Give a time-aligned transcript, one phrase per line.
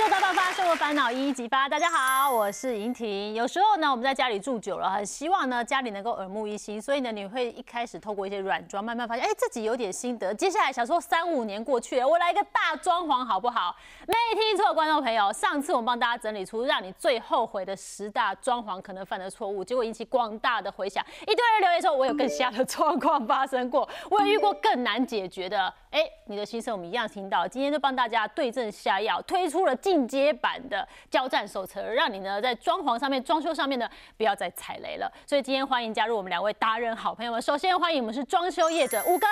[0.00, 1.68] 就大爆发，生活烦恼一一激发。
[1.68, 3.34] 大家好，我是莹婷。
[3.34, 10.32] 有时候呢，我们在家里住久了，很希望呢家里能够耳目一新，所以呢，你会一开始透过一些软装，慢慢发现，哎，自己有点心得。
[10.32, 13.76] 接下来想说，三五年过去了，我来一个大装潢好不好？
[14.06, 21.04] 没听错，观众朋友，上次我们帮大家整理出让你最后悔的十大装潢可能犯的错误，结果引起广大的回响。
[21.24, 25.70] 一堆人留言说，我有更瞎的状况发生过，我有遇过更难解决的。
[25.90, 35.12] 哎，你的心声我们一样听到，今天就帮大家对症下药，推出了进阶版的交战手册，让你呢在装潢上面、装修上面呢不要再踩雷了。
[35.26, 37.42] 所以今天欢迎加入我们两位达人好朋友们。
[37.42, 39.26] 首先欢迎我们是装修业者五哥，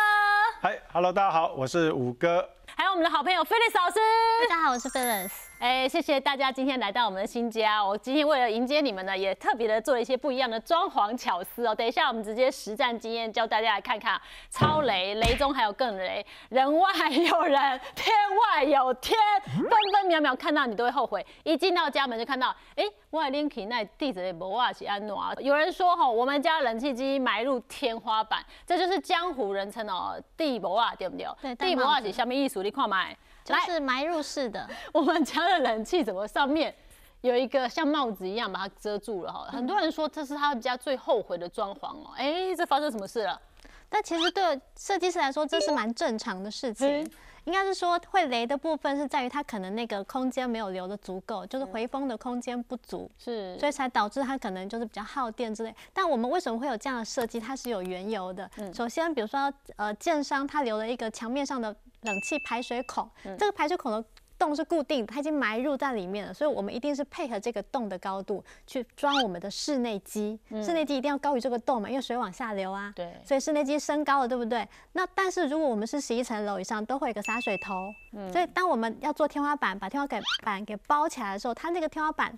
[0.60, 2.44] 嗨，Hello，大家好，我是五哥。
[2.74, 4.00] 还有我们的好朋友 Phyllis 老师，
[4.48, 5.47] 大家好，我是 Phyllis。
[5.58, 7.84] 哎，谢谢大家今天来到我们的新家。
[7.84, 11.74] 我今天为了迎接你们呢，也特别的做了一些不一样的装潢巧思哦。
[11.74, 21.26] 等一下我们直接实战经验教大家来看看，超雷，雷中还有更雷，人外有人，天外有天，分分秒秒看到你都会后悔。
[21.42, 25.34] 一进到家门就看到，哎，外 Linky 那地址的不瓦是安诺啊。
[25.40, 31.26] 有人说哈，我们家冷气机埋入天花板，这就是江湖人称哦，地不瓦对不对？
[31.42, 33.16] 对，地不瓦是下面艺术，你看买。
[33.44, 36.74] 就是埋入式的，我们家的冷气怎么上面
[37.22, 39.46] 有一个像帽子一样把它遮住了哈？
[39.50, 42.10] 很多人说这是他们家最后悔的装潢哦。
[42.16, 43.40] 哎，这发生什么事了？
[43.88, 47.10] 但其实对设计师来说，这是蛮正常的事情。
[47.44, 55.74] 应该是说会雷的部分是在于它可能那个空间没有留的足够，就是回风的空间不足，是，所以才导致它可能就是比较耗电之类。
[55.94, 57.40] 但我们为什么会有这样的设计？
[57.40, 58.50] 它是有缘由的。
[58.74, 61.74] 首先，比如说呃，建商他留了一个墙面上的。
[62.02, 64.04] 冷气排水孔，这个排水孔的
[64.38, 70.38] 洞是固定，它已经埋入在里面了，所以我们一定是配合这个洞的高度去装我们的室内机。
[70.62, 72.92] 室内机一定要高于这个洞嘛，因为水往下流啊。
[72.94, 74.66] 对，所以室内机升高了，对不对？
[74.92, 77.92] 那但是如果我们是十一层楼以上，都会有个洒水头。
[78.32, 82.36] 所以当我们要做天花板，把天花板给包起来的时候，它那个天花板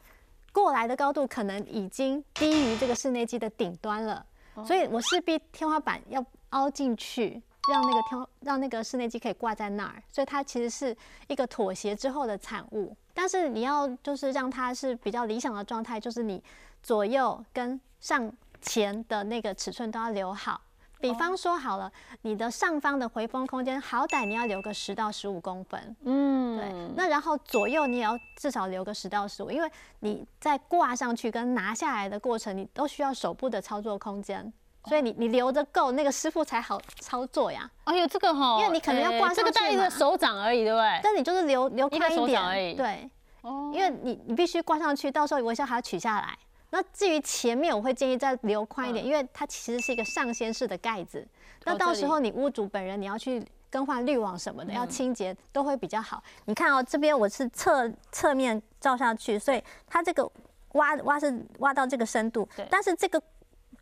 [0.53, 4.25] 过来的高度可能已经低于这个室内机的顶端了，
[4.67, 7.41] 所以我势必天花板要凹进去。
[7.69, 10.97] 让那个天，让那个室内机可以挂在那儿，所以它其实是
[11.29, 12.97] 一个妥协之后的产物。
[13.13, 16.43] 但是你要就是让它是比较理想的状态，就是你
[16.83, 18.33] 左右跟上
[18.63, 20.61] 前的那个尺寸都要留好。
[20.99, 21.91] 比方说好了，
[22.23, 25.97] 你的上方的回风空间，好歹你要留个十到十五公分。
[26.05, 26.95] 嗯，对。
[26.95, 29.71] 那然后左右你也要至少留个十到十五，因为
[30.01, 34.53] 你在挂上去跟拿下来的过程，你都需要手部的操作空间。
[34.87, 37.71] 所以你你留着够，那个师傅才好操作呀。
[37.85, 41.01] 哎呦，这个哈，因为你可能要挂这个大一个手掌而已，对不对？
[41.03, 42.75] 但你就是留留宽一点而已。
[42.75, 43.11] 对，
[43.43, 46.37] 哦，因为你你必须挂上去，到时候微笑还要取下来。
[46.71, 51.27] 那至于前面，我会建议再留宽一点，因为它其实是一个上掀式的盖子。
[51.65, 56.23] 那到时候你屋主本人你要去更换滤网什么的，要清洁都会比较好。
[56.47, 60.31] 你看哦，这边我是侧侧面照下去，所以它这个
[60.73, 63.23] 挖挖是挖到这个深度，但是这个。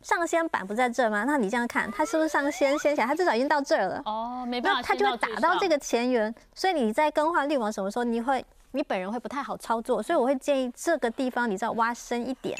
[0.01, 1.25] 上仙板不在这吗？
[1.25, 3.07] 那你这样看，它是不是上仙掀起来？
[3.07, 4.01] 它至少已经到这儿了。
[4.05, 12.57] 哦，没办法，它就会打到这个前缘，所以你在更换滤网什么时候，你会你本人会不太好操作，所以我会建议这个地方你再挖深一点。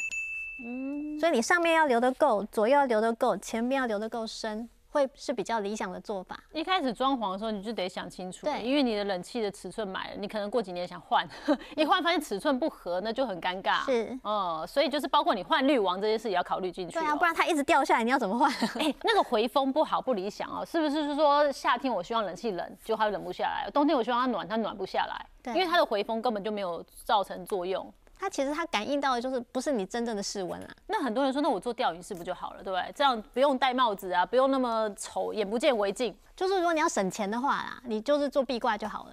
[0.64, 4.68] 嗯，所以你上面要留得够，左右要留得够，前面要留得够深。
[4.90, 6.38] 会是比较理想的做法。
[6.52, 11.28] 一开始装潢的时候，你就得想清楚，对，因为你的冷气的尺寸买了，你可能过几年想换，
[11.76, 13.84] 一换发现尺寸不合，那就很尴尬。
[13.84, 16.94] 是，哦，所以就是包括你换滤网这件事也要考虑进去。
[16.94, 18.50] 对啊，不然它一直掉下来，你要怎么换？
[18.80, 21.00] 哎，那个回风不好不理想哦，是不是？
[21.10, 25.26] 是说夏天我希望冷气冷，就它冷不下来；冬天我希望它暖，它暖不下来。
[25.42, 27.92] 对，因为它的回风根本就没有造成作用。
[28.20, 30.68] 它其实它感应到的就是不是你真正的室温啊。
[30.88, 32.92] 那很多人说，那我做吊影是不就好了，对不对？
[32.94, 36.14] 这样不用戴帽子啊，不用那么丑，眼不见为净。
[36.36, 39.12] 就是如果你要省钱的话啦，你就是做壁挂就好了。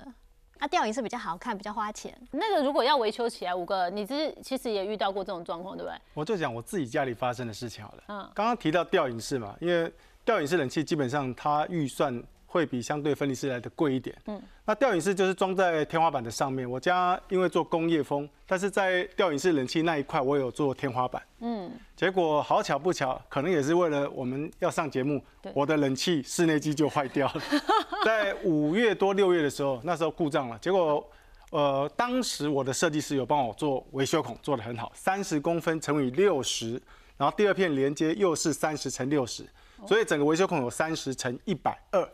[0.59, 2.13] 啊，吊影是比较好看，比较花钱。
[2.31, 5.97] 那个如果要维修起来，五个，你这其实也遇到过这种状况，对不对？
[6.13, 8.03] 我就讲我自己家里发生的事情好了。
[8.09, 8.29] 嗯。
[8.35, 9.90] 刚刚提到吊影室嘛，因为
[10.25, 12.22] 吊影室冷气基本上它预算。
[12.57, 14.16] 会比相对分离式来的贵一点。
[14.25, 16.68] 嗯，那吊顶式就是装在天花板的上面。
[16.69, 21.22] 我家因为做工业风，但是在吊顶式冷气那一块，我有做天花板。
[21.41, 25.22] 嗯，结果好巧不巧，可能也是为了我们要上节目，
[25.53, 27.41] 我的冷气室内机就坏掉了。
[28.03, 30.58] 在五月多六月的时候，那时候故障了。
[30.59, 31.08] 结果，
[31.52, 36.82] 呃，当时我的设计师有帮我做维修孔，做的很好，三十公分乘以六十，
[37.17, 39.46] 然后第二片连接又是三十乘六十，
[39.85, 42.08] 所以整个维修孔有三十乘一百二。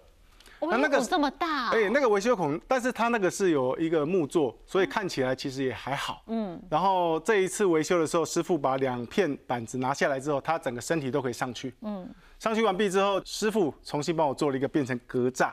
[0.70, 6.24] 那那个这么大，哎，那个维修孔，但是它那个是有一个木座，所以看起来其实也还好。
[6.28, 11.74] 嗯，然后这一次维修的时候，师傅把两片板子拿下来之后，它整个身体都可以上去。
[11.82, 12.08] 嗯，
[12.40, 15.52] 上去完毕之后，师傅重新帮我做了一个变成格栅，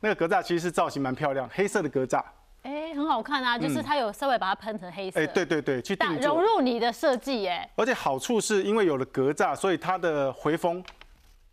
[0.00, 2.22] 那个格栅其实是造型蛮漂亮，黑色的格栅。
[2.62, 5.20] 哎，很好看啊，就是它有稍微把它喷成黑色。
[5.20, 7.70] 哎，对对对，去定融入你的设计，哎。
[7.76, 10.82] 而且好处是因为有了格栅，所以它的回风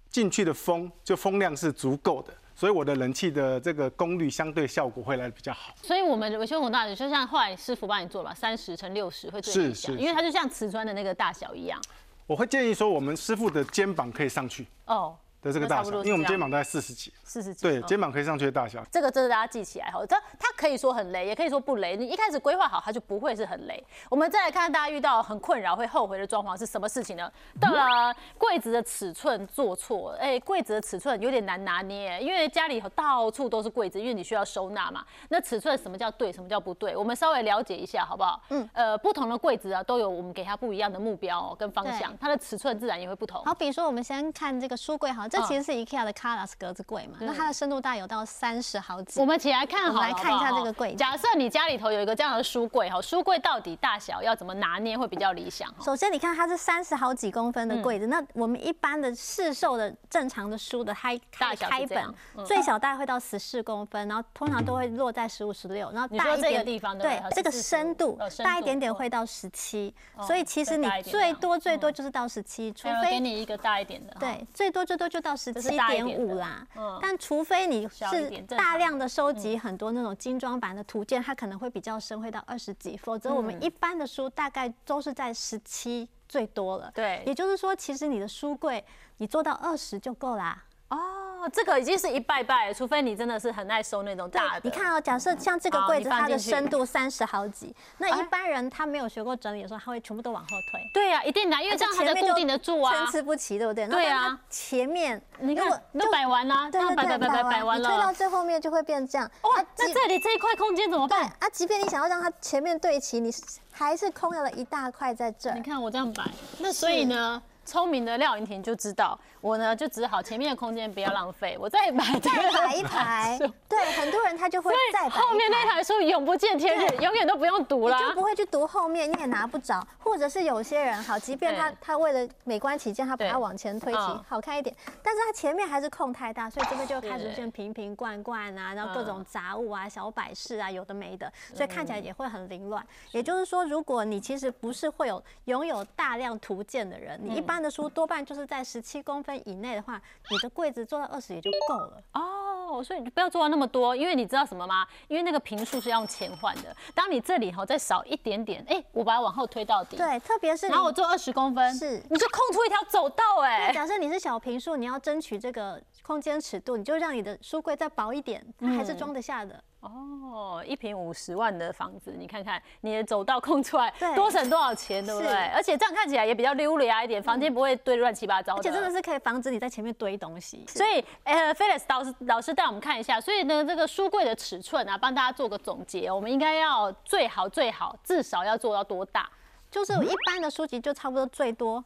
[0.10, 2.34] 进去的风就风量是足够的。
[2.56, 5.74] 所以我的冷气的这个功率相对效果会来的比较好。
[5.82, 11.82] 所以我们维修孔大，就像后来师傅帮你做吧，三十乘六十会最理想，因为它就像瓷砖的那个大小一样。
[12.26, 14.68] 我会建议说，我们师傅的肩膀可以上去。
[14.86, 15.18] 哦。
[15.44, 18.84] 的这个大小，因为我们肩膀大概四十几，四十几，对，肩膀可以上去的大小。
[18.92, 21.98] 这个真的大家记起来哈，这它可以说很雷，也可以说不雷。
[21.98, 23.84] 你一开始规划好，它就不会是很雷。
[24.10, 27.30] 我们再来看看大家遇到很困扰、会后悔的装潢是什么事情呢？
[27.60, 35.04] 到了柜子的尺寸做错，哎，柜子的尺寸有点难拿捏，因为家里头到处都是柜子，因为你需要收纳嘛。
[35.30, 36.96] 那尺寸什么叫对，什么叫不对？
[36.96, 38.42] 我们稍微了解一下好不好？
[38.50, 43.44] 嗯，呃，不同的柜子啊，都有我们给它不一样的目标跟方向，它的尺寸自然也会不同。
[43.44, 46.14] 好，比如说我们先看这个书柜，好，这其实是 IKEA 的。
[46.14, 49.20] 卡拉斯格子柜嘛，那它的深度大有到三十好几。
[49.20, 50.94] 我们起来看，好来看一下这个柜。
[50.96, 55.68] 假设你家里头有一个这样的书柜，哈，书柜到底大小要怎么拿捏会比较理想？
[55.82, 69.94] 首先，你看它是三十好几公分的柜子，那我们一般的市售的正常的书的开大小开本，最小大概会到十四公分，然后通常都会落在十五、十六，然后大一点地方对这个深度大一点点会到十七，
[70.28, 76.68] 所以其实你最多最多就是到十七，除非给你一个大一点的，对，最多最多就到十七点五啦。
[77.02, 82.96] 但除非你是大量的收集很多那种精装版的图鉴，它可能会比较深，会到二十几。
[82.98, 86.92] 否则我们一般的书大概都是在十七最多了。
[86.94, 88.84] 对，也就是说，其实你的书柜
[89.18, 90.64] 你做到二十就够啦。
[90.90, 91.23] 哦。
[91.50, 94.62] 这个已经是一拜拜，除非你真的是很爱收那种大的。
[94.64, 100.82] 你看哦，假设像这个柜子，它的深度三十好几，那一般人他没有学过整理的时候，他会全部都往后推。
[100.94, 103.88] 对呀，一定的，因为这样才能固定得住啊，参差不齐，对不对？
[103.88, 109.30] 对啊，前面你看都摆完了，对对对，摆摆完了，推到最后面就会变这样。
[109.42, 111.24] 哇，那这里这一块空间怎么办？
[111.40, 113.34] 啊，即便你想要让它前面对齐，你
[113.72, 115.54] 还是空了一大块在这。
[115.54, 116.24] 你看我这样摆，
[116.60, 117.42] 那所以呢？
[117.66, 123.38] 聪明的廖云婷就知道，我呢就只好前面的空间不要浪费，我再 买再摆一排。
[123.70, 125.10] 对，很多人他就会再摆。
[125.10, 129.86] 后面那台书永不见天日，永远都不用读了，就不会去读后面，你也拿不着。
[130.00, 142.86] 或者是有些人好，即便他他为了美观起见，他把它往前推起好看一点，但是他前面还是空太大，所以这边就开始出现瓶瓶罐罐啊，然后各种杂物啊、小摆饰啊，有的没的，所以看起来也会很凌乱。
[143.12, 147.53] 也就是说，如果你其实不是会有拥有大量图鉴的人，你一般。
[147.62, 152.84] 的书多半就是在十七公分以内的话，你的柜子做到二十也就够了哦。
[152.84, 154.88] 所以你不要做到那么多，因为你知道什么吗？
[155.08, 156.76] 因为那个平数是要用钱换的。
[156.96, 159.96] 当你这里哈再少一点点，哎，我把它往后推到底。
[159.96, 163.72] 对，特别是然后我做二十公分，是你就空出一条走道哎。
[163.72, 169.64] 假设你是小平数，你要争取这个空间尺度，你就让你的书柜再薄一点，它还是装得下的。
[169.84, 175.30] 哦，一平五十万的房子，你看看你的走道空出来，多省多少钱，对不对？
[175.54, 178.56] 而且这样看起来也比较溜达一点，房间不会堆乱七八糟。
[178.56, 180.64] 而且真的是可以防止你在前面堆东西。
[180.70, 189.30] 所以，呃，Felix 老师老师带我们看一下，所以呢，这个书柜的尺寸啊，帮大家做个总结，我们应该要最好最好至少要做到多大？
[189.70, 191.84] 就是一般的书籍就差不多最多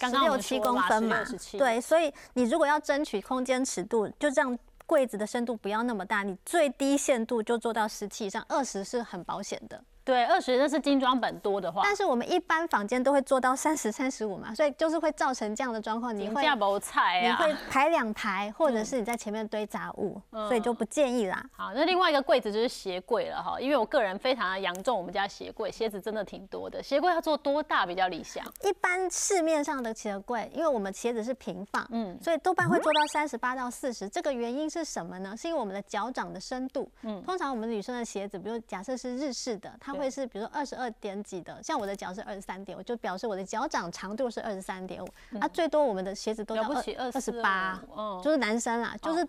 [0.00, 1.24] 十六七公分嘛。
[1.52, 4.58] 对，所以你如果要争取空间尺度，就这样。
[4.90, 9.84] 柜子的深度不要那么大，你最低限度就做到十七以上，二十是很保险的。
[10.04, 16.16] 对，二十那是精装本多的话，但是我们一般房间都会做到三十三十五嘛，所以就是会造成这样的状况。
[16.16, 16.42] 你会
[16.80, 21.44] 菜啊，你会排两排，或者是你在前面堆杂物，所以就不建议啦。
[21.52, 26.82] 好，那另外一个柜子就是鞋柜了哈，因为我个人非常的仰重我们家鞋柜，鞋子真的挺多的。
[26.82, 28.44] 鞋柜要做多大比较理想？
[28.62, 34.08] 一般市面上的鞋柜，因为我们鞋子是平放，嗯，所以多半会做到三十八到四十。
[34.08, 35.36] 这个原因是什么呢？
[35.36, 40.80] 是因为我们的脚掌的深度，嗯，通常我们女生的鞋子，比如假设是日式的，它会是比如说二十。
[40.80, 45.08] 二点几的，像我的脚是二十三点，我就表示我的脚掌长度是二十三点五。
[45.38, 47.78] 啊，最多我们的鞋子都要二二十八，
[48.24, 49.28] 就是男生啦，就是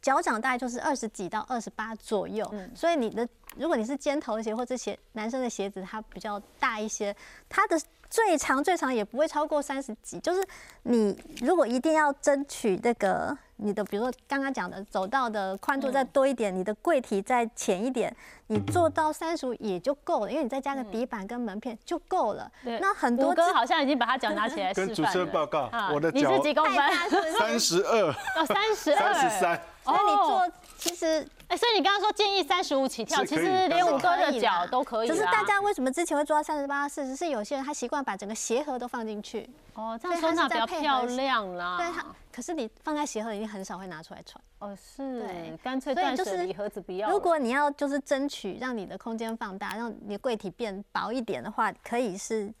[0.00, 2.48] 脚掌大概就是二十几到二十八左右。
[2.72, 7.12] 所以你的如果你是尖头鞋或者鞋男生的鞋子，它比较大一些，
[7.48, 7.76] 它的
[8.12, 10.20] 最长最长也不会超过三十几。
[10.20, 10.46] 就是
[10.82, 13.36] 你如果一定要争取那个。
[13.64, 18.12] 你的比如说刚刚讲的走道的宽度再多一点，你的柜体再浅一点，
[18.48, 22.50] 你做到三十五也就够了，因为你再加个底板跟门片就够了。
[22.80, 27.32] 那很多哥好像已经把他脚拿起来 跟主持人报告，我的脚几公分？
[27.38, 28.10] 三十二。
[28.10, 29.14] 哦，三十二。
[29.14, 29.60] 三十三。
[29.84, 35.08] 那你做其实，哎，所以你刚刚说建议三十五起跳，其实连五哥的脚都可以。
[35.08, 37.16] 只是大家为什么之前会做到三十八、四十？
[37.16, 39.48] 是有些人他习惯把整个鞋盒都放进去。
[39.74, 41.78] 哦，这样收纳比较漂亮啦。
[41.78, 41.86] 对，
[42.32, 44.42] 可是你放在鞋盒里面很少会拿出来穿。
[44.58, 47.12] 哦，是，对干脆所以就是断舍离盒子不要了。
[47.12, 52.52] 如果你要就是争取让你的空间放大，让你的柜体变薄一点的话，可以是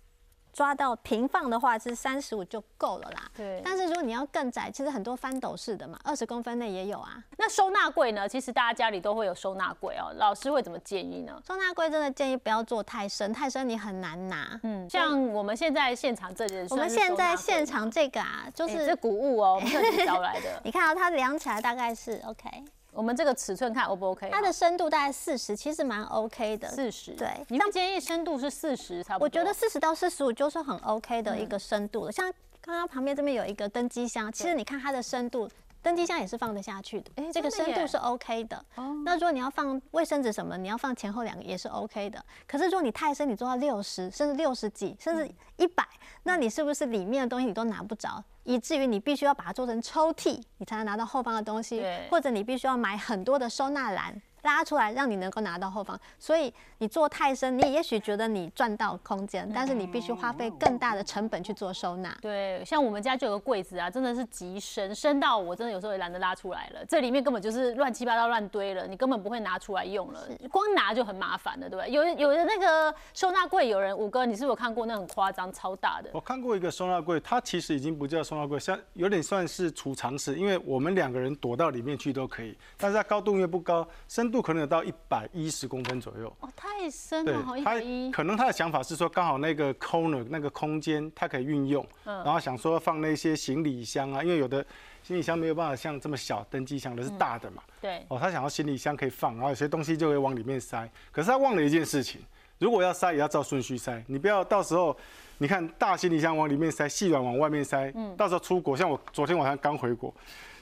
[0.52, 3.30] 抓到平放的话是三十五就够了啦。
[3.36, 7.22] 对但是如果你要更窄，其实很多翻斗式的嘛，二十公分内也有啊。
[7.38, 8.28] 那收纳柜呢？
[8.28, 10.12] 其实大家家里都会有收纳柜哦。
[10.16, 11.40] 老师会怎么建议呢？
[11.46, 14.60] 收纳柜真的建议不要做太深，太深你很难拿。
[14.62, 20.60] 嗯，像我们现在现场这里，我们现在现场这个啊，就就是是这古物哦，我们特地找来的。
[20.64, 22.48] 你看到它量起来大概是 OK，
[22.92, 24.28] 我们这个尺寸看 O 不 OK？
[24.30, 26.68] 它的深度大概四十，其实蛮 OK 的。
[26.68, 29.24] 四十，对你们建议深度是四十差不多。
[29.24, 32.12] 我觉得四十到四十五就是很 OK 的一个深度了。
[32.12, 32.30] 像
[32.60, 35.48] 刚刚旁边这边有一个登机箱，其实你看它的深度，
[35.82, 37.10] 登机箱也是放得下去的。
[37.16, 38.56] 哎这个深度是 OK 的。
[38.76, 42.24] 哦那如果你要放卫生纸什么，你要放前后两个也是 OK 的。
[42.46, 45.86] 可是如果你太深，你做到六十，甚至六十几，甚至一百，
[46.22, 48.22] 那你是不是里面的东西你都拿不着？
[48.44, 55.98] 以至于你必须要把它做成抽屉，你才能拿到后方的东西，或者你必须要买很多的收纳篮拉出来，让你能够拿到后方。
[56.18, 62.16] 所以你做太深，你也许觉得你赚到空间，但是你必须花费更大的成本去做收纳。
[62.20, 66.84] 对，像我们家就有个柜子啊，真的是极深，深到我真的有时候也懒得拉出来了。
[66.86, 71.92] 这里面根本就是乱七八糟乱堆了，你根本不会拿出来用了，光拿就很麻烦了，对不对？
[71.92, 76.10] 有有的那个收纳柜，有人五哥，你是不是有看过那很夸张、超大的？
[76.12, 86.34] 我看过一个收纳柜，它其实已经不叫收纳柜，像有点算是储藏室，因为我们两个人躲到里面去都可以，但是它高度又不高，深度可能有到一百一十公分左右。
[86.40, 88.10] 哦，太深了，好一他百一。
[88.10, 94.64] 可能他的想法是说，刚好那个 corner 那个空间，它可以运用，嗯然后想说放那些行李箱啊，因为有的
[95.02, 100.88] 行李箱没有办法像这么小登机箱的是大的嘛，对，哦，他想要行李箱可以放，然后有些东西就可以往里面塞。
[101.10, 102.20] 可是他忘了一件事情，
[102.58, 104.96] 如果要塞也要照顺序塞，你不要到时候
[105.38, 110.14] 你看大行李箱往里面塞，细软往外面塞，嗯到时候出国，像我昨天晚上刚回国。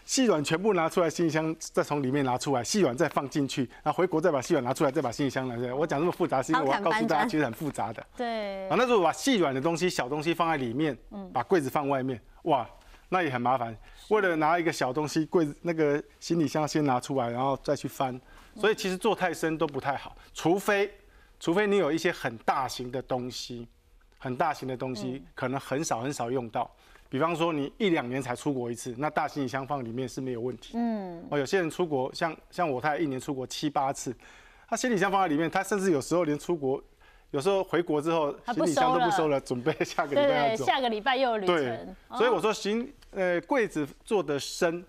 [0.04, 5.72] 细软全部拿出来，行李箱再从里面拿出来，细软再放进去，然后回国再把细软拿出来，再把行李箱拿出来。
[5.72, 8.04] 我讲这么复杂，是因为我要告诉大家，其实很复杂的。
[8.16, 10.96] 对啊，，那如果把细软的东西、小东西放在里面，
[11.32, 12.68] 把柜子放外面，哇，
[13.08, 13.76] 那也很麻烦。
[14.08, 18.20] 为了拿一个小东西，柜子那个行李箱先拿出来，然后再去翻，
[18.56, 20.92] 所以其实做太深都不太好，除非
[21.38, 23.68] 除非你有一些很大型的东西，
[24.18, 26.68] 很大型的东西可能很少很少用到。
[27.10, 30.74] 比方说你一两年才出国一次，那大行李箱放里面是没有问题。
[30.76, 34.14] 嗯，哦，有些人出国，像像我太太一年出国七八次，
[34.68, 36.80] 他行李箱放在里面，他甚至有时候连出国，
[37.32, 40.64] 有时候回国之后行李箱都不收了，准备下个礼拜要对，走。
[40.64, 44.84] 下个礼拜又有旅对程。，所以我说行，呃，柜子做的深，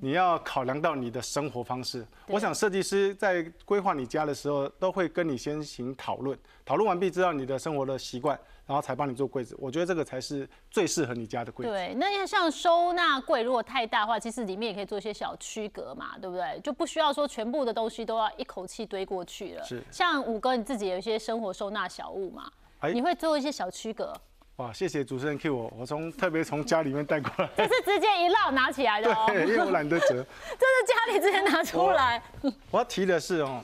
[0.00, 2.04] 你要考量到你的生活方式。
[2.26, 8.36] 我想设计师在规划你家的时候，都会跟你先行讨论，讨论完毕知道你的生活的习惯，
[8.70, 9.56] 然后才帮你做柜子。
[9.58, 11.72] 我觉得这个才是最适合你家的柜子。
[11.72, 16.60] 对，那要像收纳柜，如果太大的话，其实里面也可以做一些小区隔嘛，对不对？
[16.60, 19.64] 就不需要说全部的东西都要一口气堆过去了。
[19.64, 22.48] 是像五哥你自己有一些生活收纳小物嘛，
[22.78, 24.14] 哎你会做一些小区隔，
[24.58, 27.50] 哇，谢谢主持人 Q 我，我从特别从家里面带过来。
[27.58, 30.06] 这是直接一绕拿起来的哦，对，因为我懒得折。
[30.14, 32.22] 这是家里直接拿出来。
[32.70, 33.60] 我要提的是哦，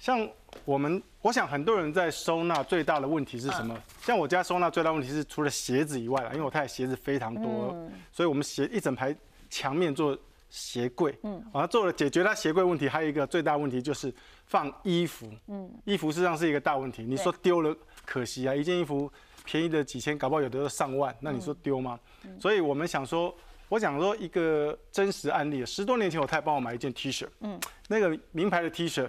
[0.00, 0.28] 像
[0.64, 3.76] 我们，我想很多人在收纳最大的问题是什么？
[4.00, 7.76] 像我家收纳最大问题是除了鞋子以外啦，因为我太太鞋子非常多，
[8.12, 9.14] 所以我们鞋一整排
[9.50, 10.16] 墙面做
[10.48, 14.14] 鞋柜，嗯，然后做了解决它鞋柜问题，还有一个最大问题就是
[14.46, 17.02] 放衣服，嗯，衣服实际上是一个大问题。
[17.02, 19.10] 你说丢了可惜啊，一件衣服
[19.44, 21.98] 便宜的几千，搞不好有的都上万，那你说丢吗？
[22.40, 23.34] 所以我们想说。
[23.70, 29.06] 我想说一个真实案例，十多年前我太太帮我买一件 T 恤，嗯，那个名牌的 T 恤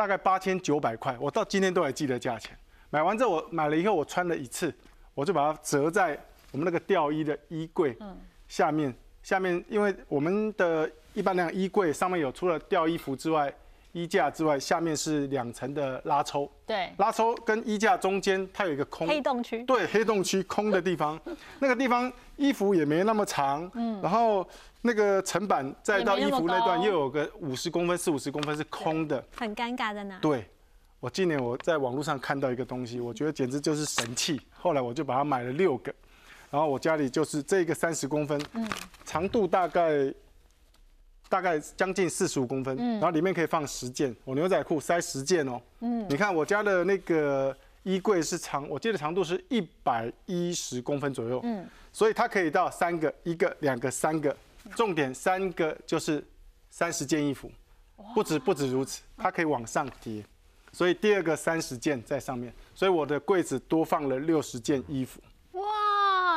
[0.00, 2.56] 大概八千九百块，我到今天都还记得价钱。
[2.88, 4.74] 买完之后，我买了以后我穿了一次，
[5.12, 6.18] 我就把它折在
[6.52, 7.94] 我们那个吊衣的衣柜
[8.48, 8.94] 下面。
[9.22, 13.52] 下面因为我们的一般那样衣柜上面有除了吊衣服之外，
[13.92, 21.18] 衣架之外，下面是两层的拉抽，对，拉抽跟衣架中间它有一个空黑洞区，对，黑洞区空的地方，
[21.58, 24.46] 那个地方衣服也没那么长，嗯，然后
[24.82, 29.24] 那个层板再到衣服那段又有个五十公分、四五十公分是空的。
[29.36, 30.18] 很尴尬在哪？
[30.20, 30.46] 对，
[31.00, 34.40] 我今年我在网络上看到一个东西，我觉得简直就是神器。
[34.52, 35.92] 后来我就把它买了六个，
[36.50, 38.40] 然后我家里就是这个三十公分，
[39.04, 40.12] 长度大概
[41.30, 45.62] 大概将近四十五公分，然后里面可以放十件，我牛仔裤塞十件哦。
[45.78, 54.36] 嗯你看我家的那个衣柜是长，我记得长度是一百一十公分左右，嗯所以它可以到三个，一个、两个、三个，
[54.74, 56.22] 重点三个就是
[56.68, 57.48] 三十件衣服，
[58.12, 60.24] 不止不止如此，它可以往上叠。
[60.72, 65.20] 所以第二个三十件在上面，所以我的柜子多放了六十件衣服。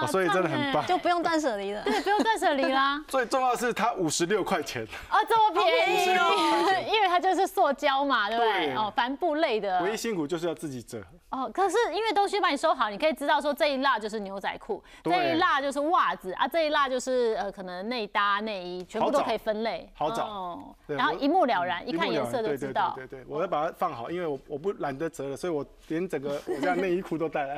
[0.02, 1.82] 哇，所以真的很棒，就不用断舍离了。
[1.86, 3.04] 对，不用断舍离啦。
[3.08, 6.06] 最重要的是它五十六块钱，啊，这么便宜，
[6.92, 8.76] 因为它就是塑胶嘛，对不对？
[8.76, 9.82] 哦，帆布类的。
[9.82, 11.02] 唯一辛苦就是要自己折。
[11.30, 20.76] 哦，可是因为东西帮你收好，你可以知道说这一蜡就是牛仔裤，这一蜡就是袜子啊，这一蜡就是呃可能内搭内衣，全部都可以分类，好找。
[20.86, 22.94] 然后一目了然，一看颜色就知道。
[22.96, 27.58] 对对，我要把它放好，因为我我不懒得折了，所以我连整个我家内衣裤都带来。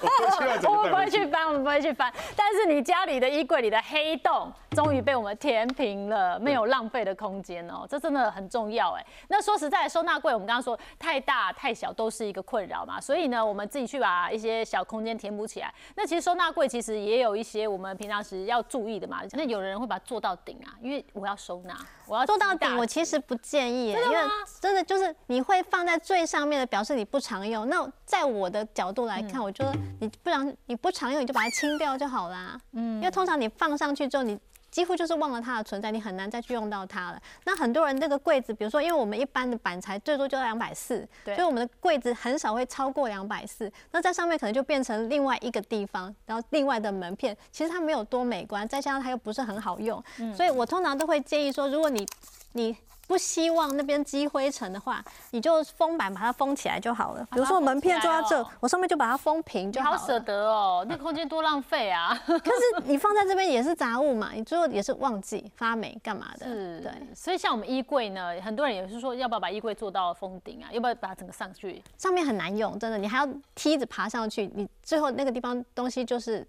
[0.68, 2.12] 我们不会去翻，我们不会去翻。
[2.36, 9.06] 但是你家里的衣柜里的黑洞，终于被我们填平了，没有浪费的空间哦，这真的很重要哎。
[9.28, 15.72] 那说实在，收纳柜我们刚刚说太大太小都是一个困扰嘛，所以呢，我们自己去把一些小空间填补起来。
[15.94, 19.20] 那其实收纳柜其实也有一些我们平常时要注意的嘛。
[19.32, 21.76] 那有人会把它做到顶啊，因为我要收纳，
[22.06, 24.16] 我要 做到顶，我其实不建议，因为
[24.60, 27.68] 真的就是你会放在最上面的，表示你不常用。
[27.68, 29.72] 那在我的角度来看，我觉得。
[29.98, 32.60] 你不然你不常用，你就把它清掉就好啦。
[32.72, 34.38] 嗯，因为通常你放上去之后，你
[34.70, 37.20] 几乎就是忘了它的存在，你很难再去用到它了。
[37.44, 43.70] 那很多人那个柜子，比如说，因为我们一般的板材最多就两百四，所以我们的柜子很少会超过两百四。
[43.90, 50.02] 那在上面可能就变成另外一个地方，然后另外的门片，其实它没有多美观，再加上它又不是很好用，
[50.34, 52.06] 所以我通常都会建议说，如果你
[52.52, 52.76] 你。
[53.10, 57.26] 不希望那边积灰尘的话，你就封板把它封起来就好了。
[57.32, 59.98] 比如说门片装在这，我上面就把它封平就好了。
[59.98, 62.16] 好舍得哦，那空间多浪费啊！
[62.24, 66.46] 可是你放在这边也是杂物嘛，你最后也是忘记发霉干嘛的？
[66.46, 66.92] 是，对。
[67.12, 70.70] 所以像我们衣柜呢，很多人也是说，要不要把衣柜做到封顶啊？
[70.70, 71.82] 要不要把它整个上去？
[71.98, 76.46] 上面很难用，真的，你还要梯子爬上去，你最后那个地方东西就是。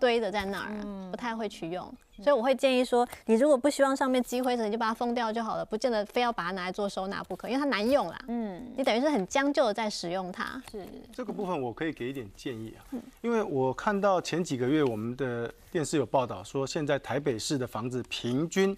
[0.00, 8.18] 堆着在那儿，不太会去用，所以我会建议说，你如果不希望上面积灰尘，你就把它封掉就好了，不见得非要把它拿来做收纳不可，因为它难用啦。
[8.28, 10.60] 嗯，你等于是很将就的在使用它。
[10.70, 12.80] 是这个部分我可以给一点建议啊，
[13.22, 18.76] 因为我看到前几个月我们的电视有报道说，现在台北市的房子平均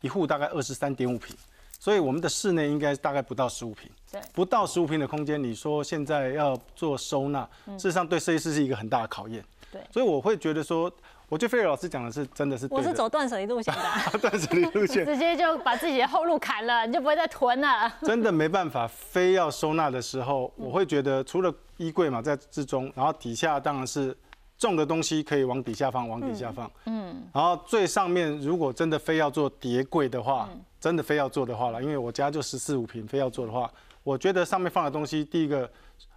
[0.00, 1.34] 一户大概二十三点五平，
[1.78, 3.90] 所以我们的室内应该大概不到十五平。
[4.10, 9.44] 对，不到十五平的空间，你说现在要做收纳，事实上对设计师是一个很大的考验。
[9.90, 10.90] 所以我会觉得说，
[11.28, 17.92] 我觉得费瑞老师讲的是真的是，我是走断舍离路线的， 断舍离路线， 直接就把自己的后路砍了，你就不会再囤了。
[18.02, 24.16] 真的没办法，非要收纳的时候，我会觉得除了衣柜嘛在之中，然后底下当然是
[24.58, 30.48] 重的东西可以往底下放，往底下放，嗯，然后最上面如果真的非要做叠柜的话，
[30.80, 33.70] 真的非要做的话了，因为我家就十四五平，非要做的话，
[34.02, 35.68] 我觉得上面放的东西，第一个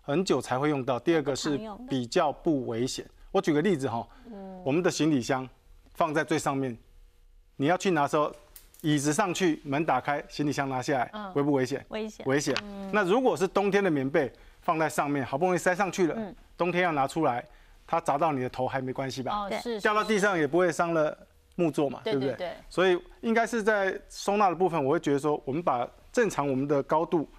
[0.02, 3.06] 很久才会用到，第二个是比较不危险。
[3.32, 4.08] 我举个例子哈，
[4.64, 5.48] 我们的行李箱
[5.94, 6.76] 放在最上面，
[7.56, 8.34] 你要去拿的时候，
[8.82, 11.86] 椅子上去，门打开，行李箱拿下来，危不危险？
[11.90, 12.26] 危险。
[12.26, 12.56] 危险。
[12.92, 17.46] 那如果是冬天的棉被放在上面，好不容易塞上去了，冬天要拿出来，
[17.86, 19.32] 它砸到你的头还没关系吧？
[19.32, 19.80] 哦，是。
[19.80, 21.16] 掉到地上也不会伤了
[21.56, 22.34] 木座嘛，对不对？
[22.34, 22.52] 对。
[22.68, 27.30] 所以应该是在收纳的部分，我会觉得说，我们把正常我们的高度。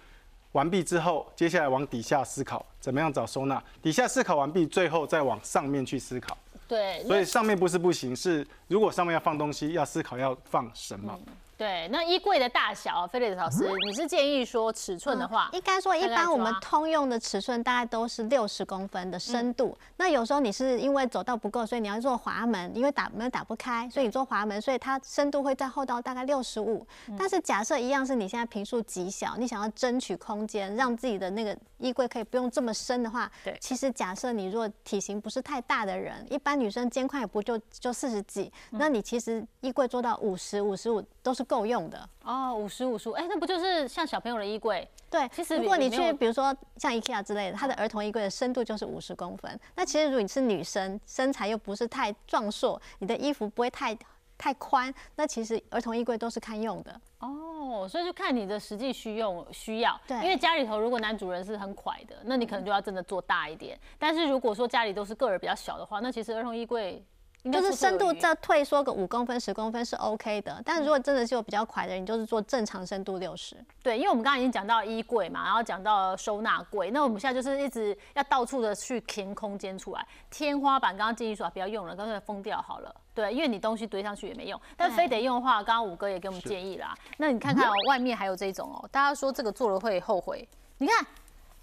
[0.53, 3.61] 完毕之后，接下来往底下思考怎么样找收纳。
[3.81, 6.37] 底下思考完毕，最后再往上面去思考。
[6.67, 11.19] 对，所以上面不是不行，是如果上面要放东西，要思考要放什么。
[11.61, 19.77] 对，那衣柜的大小，菲利斯老师，你是建议说尺寸的话，应该说一般我们通用的尺寸大概都是六十公分的深度。
[19.97, 26.83] 那有时候你是因为走道不够，所以你要做滑门，因为打门打不开，所以你做滑门，所以它深度会在后到大概六十五。
[27.15, 42.09] 但是假设一样是你现在平数极小，你想要争取空间，让自己的那个衣柜可以不用这么深的话，对，其实假设你如果体型不是太大的人，一般女生肩宽也不就就四十几，那你其实衣柜做到五十五十五都是够用的。
[42.23, 44.87] 哦，五十五十五，哎，那不就是像小朋友的衣柜？
[45.09, 49.59] 对，其实如果你去，比如说像 IKEA 之类的，它的儿童衣柜的深度就是五十公分。
[49.75, 53.97] 那其实如果你是女生，身材又不是太壮硕，你的衣服不会太
[54.37, 57.01] 太宽，那其实儿童衣柜都是堪用的。
[57.19, 59.99] 哦，所以就看你的实际需用需要。
[60.07, 63.77] 对，因为家里头如果男主人是很快的，那你可能就要真的做大一点。
[63.99, 67.03] 但是如果说家里都是个儿比较小的话，那其实儿童衣柜。
[67.49, 73.55] 就是深度再退缩个五公分、十公分是 OK 的，但是如果真的是有比较快的人，就是做正常深度六十。
[73.81, 80.05] 对，因为我们刚刚已经讲到衣柜嘛，然后讲到收纳柜，那我们现在就是一直要到处的去填空间出来。
[80.29, 82.95] 天花板刚刚建议说不要用了，干脆封掉好了。
[83.15, 86.93] 对，因为你东西堆上去也没用，但非得用的话，刚刚五哥也给我们建议啦。
[87.17, 90.47] 那你看看哦，外面还有这种哦，大家说这个做了会后悔。
[90.77, 91.05] 你看。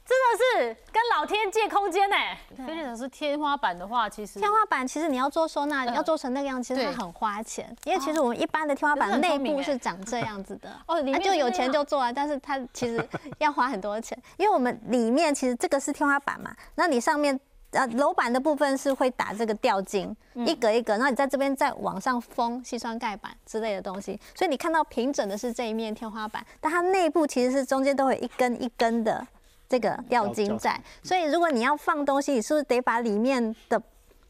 [0.09, 2.17] 真的是跟老天借空间呢。
[2.67, 7.77] 菲利老师，天花板的话，其实天花板其实你要做收纳，你要做成那个样，其实它很花钱。
[7.85, 10.75] 因为其实我们一般的天花板内部是长这样子的。
[10.89, 14.19] 哦，里面就有钱就做啊，但是它其实要花很多钱。
[14.39, 17.39] 因为我们里面其实这个是天花板嘛，那你上面
[17.73, 29.27] 呃，楼板的部分是会打这个吊筋，一格一格，然后你在这边再往上封细酸盖板之类的东西，所以你看到平整的是这一面天花板，但它内部其实是中间都会一根一根的
[29.69, 33.81] 这个吊金在，所以如果你要放东西，你是不是得把里面的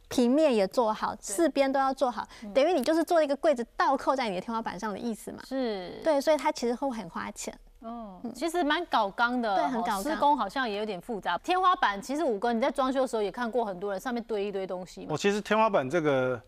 [0.09, 5.39] 平面也做好，四边都要做好，等于你就是做一个柜子倒扣在你的天花板上的意思嘛？
[5.47, 7.57] 是，对，所以它其实会很花钱。
[7.81, 11.39] 哦，其实蛮搞刚的，对，很搞施工好像也有点复杂。
[11.39, 15.07] 天花板其实五哥你在装修的时候也看过很多人上面堆一堆东西。
[15.09, 16.43] 我其实天花板这个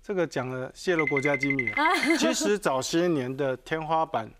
[0.00, 1.68] 这个讲了泄露国家机密。
[2.16, 4.30] 其实早些年的天花板，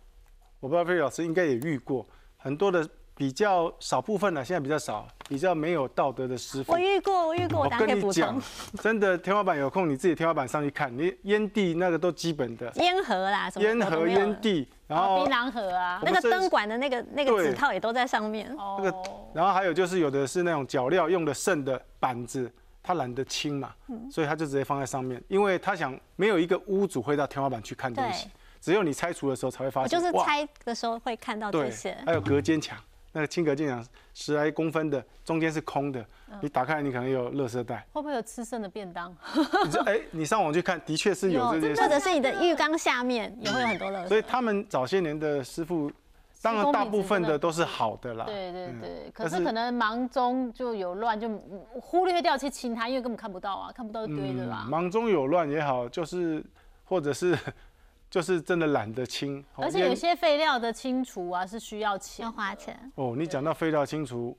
[0.61, 2.07] 我不知道菲老师应该也遇过
[2.37, 2.89] 很多的。
[3.19, 6.73] 比较少部分的，现在比较少，比较没有道德的师傅。
[6.73, 8.41] 我遇过，我遇过，我跟你讲，
[8.81, 12.71] 真的天花板有空，你自己天花板上去看，你烟蒂那个都基本的。
[12.77, 18.55] 烟盒啦，什么烟盒、烟蒂，然后槟榔盒啊，那个灯管的那个那个纸套也都在上面。
[18.57, 18.95] 那个，
[19.35, 22.49] 然后还有就是有的是那种脚料用的剩的板子，
[22.85, 23.75] 他懒得清嘛，
[24.13, 28.29] 所以他就直接放在上面，因为他想没有一个屋主会到天花板去看东西，
[28.61, 30.01] 只有你拆除的时候才会发现。
[30.01, 31.99] 就是拆的时候会看到这些。
[32.07, 32.79] 还有隔间墙。
[33.13, 36.05] 那个轻隔间墙十来公分的，中间是空的，
[36.41, 39.15] 你打开你可能有垃圾袋，会不会有吃剩的便当？
[39.65, 44.09] 你说哎，你上网去看，的确是有这些，或者是你的浴缸下面也会有很多垃圾。
[44.09, 45.91] 所以他们早些年的师傅，
[46.43, 48.27] 当然大部分的都是好的啦。
[48.27, 51.29] 对对对，可是可能忙中就有乱，就
[51.81, 54.67] 忽略掉去清它，因为根本看不到啊，看不到就堆的啦。
[54.69, 56.45] 忙中有乱也好，就是
[56.85, 57.37] 或者是。
[58.11, 62.91] 就是真的懒得清，而且有些废料的清除啊是需要钱，要花钱。
[62.95, 64.37] 哦，你讲到废料清除，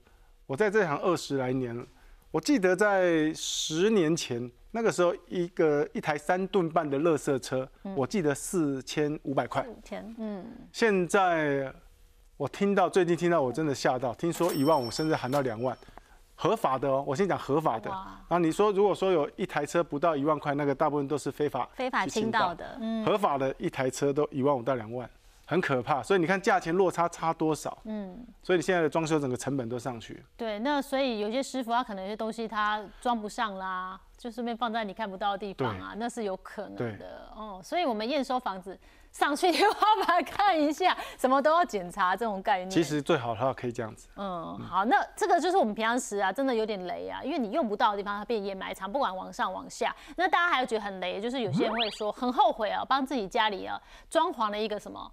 [0.47, 1.85] 我在这行二十来年，
[2.31, 9.63] 我记得在十年前那个时候，一个一台三吨半的垃圾车，我记得四千五百块。
[9.67, 10.45] 五千，嗯。
[10.71, 11.71] 现在
[12.37, 15.77] 我听到最近听到我真的吓到，听说一万五甚至喊到两万。
[16.41, 17.91] 合法的哦，我先讲合法的。
[17.91, 22.77] 啊你说，如果说有一台车不到一万块，那个大部分都是非法非法倾倒的。
[22.79, 25.09] 嗯，合法的一台车都一万五到两万，
[25.45, 26.01] 很可怕。
[26.01, 27.77] 所以你看价钱落差差多少？
[27.83, 30.23] 嗯，所以你现在的装修整个成本都上去。
[30.37, 37.29] 对，那所以有些师傅他可能有些东西他装不上啦，就顺便放在你看不到的地方啊，那是有可能的。
[37.35, 38.79] 哦，所以我们验收房子。
[39.11, 42.69] 上去天花板看一下，什么都要检查，这种概念。
[42.69, 44.07] 其实最好的话可以这样子。
[44.15, 49.93] 嗯，好，那这个就是我们平常时啊，真的有点雷啊，因为你用不到的地方它变掩埋场，不管往上往下。
[50.15, 55.11] 那大家还有觉得很雷，就是有些人会说很后悔啊，帮自己家里啊装潢了一个什么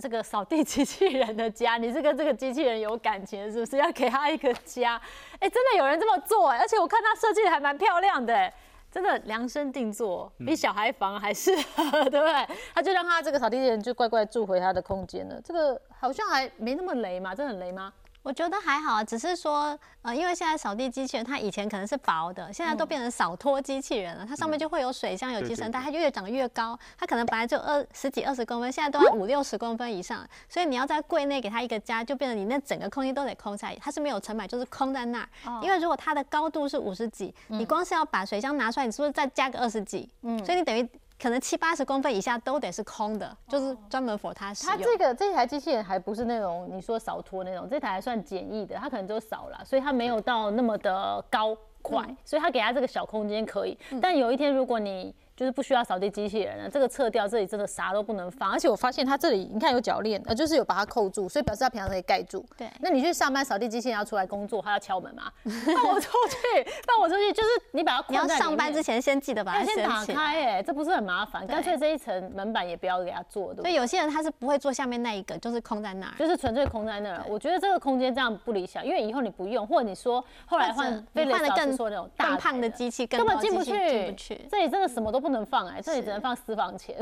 [0.00, 3.76] 这个扫地机器人的家，你是跟这个机器人有感情是不是？
[3.76, 5.00] 要给他一个家？
[5.38, 8.52] 哎，真的有人这么做，而且我看他设计的还蛮漂亮的。
[8.90, 12.56] 真的量身定做，比小孩房还适合，对不对？
[12.74, 15.40] 他就让他这个扫地机器人就乖乖住回他的空间了。
[15.42, 17.92] 这个好像还没那么雷嘛，这很雷吗？
[18.22, 24.26] 我觉得还好啊，只是说，呃，因为现在扫地机器人它以前可能是薄的，现在都变成扫拖机器人了。
[24.26, 26.78] 它上面就会有水箱、有集成袋，它越长越高。
[26.98, 30.26] 它可能本来就二十几、二十公分，现在都要五六十公分以上。
[30.50, 33.76] 所以你要在柜内给它一个家，就变成你那整个空间都得空下来。
[33.80, 35.60] 它是没有成本，就是空在那儿。
[35.62, 40.06] 因为如果它的高度是五十几，你光是要把水箱拿出来，你是不是再加个二十几？
[40.22, 40.86] 嗯，所以你等于。
[41.20, 44.76] 可能七八十公分以下都得是空的，就是专门否它使用。
[44.76, 53.76] 它这个这台机器人还不是那种你说扫拖那种，这台还算简易的，它可能就扫了，所以它没有到那么的高快，所以它给它这个小空间可以。
[54.00, 58.50] 但有一天如果你就是不需要扫地机器人了，这个撤掉，这里真的啥都不能放。
[58.50, 62.44] 而且我发现它这里，你看有铰链，呃，就是有把它扣住，所以表示它平常可以盖住。
[62.58, 62.68] 对。
[62.80, 65.32] 那你去上班，扫地机器人要出来工作，它要敲门吗？
[65.74, 68.04] 放我出去，放我出去，就是你把它。
[68.10, 70.12] 你要上班之前先记得把它先打开，
[70.44, 71.46] 哎，这不是很麻烦？
[71.46, 73.54] 干脆这一层门板也不要给它做。
[73.54, 77.24] 所以有些人他是不会做下面那一个，就是空在那儿，就是纯粹空在那儿。
[77.26, 84.38] 我觉得这个空间这样不理想，因为以后你不用，或者你说后来换换的更说那种大胖的机器，根本进不去，进不去。
[84.50, 86.02] 这里真的什么都不能放，哎，这里。
[86.02, 86.96] 只能放私房钱，